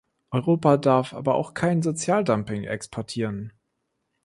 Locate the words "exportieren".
2.63-3.53